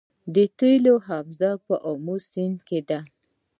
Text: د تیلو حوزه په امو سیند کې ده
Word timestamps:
د 0.35 0.35
تیلو 0.59 0.93
حوزه 1.07 1.51
په 1.65 1.75
امو 1.91 2.15
سیند 2.29 2.57
کې 2.67 2.79
ده 2.89 2.99